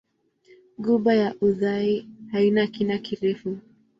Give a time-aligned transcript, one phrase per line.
[0.83, 3.57] Ghuba ya Uthai haina kina kirefu.